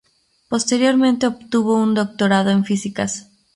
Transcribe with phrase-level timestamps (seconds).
[0.49, 3.29] Posteriormente obtuvo un doctorado en físicas.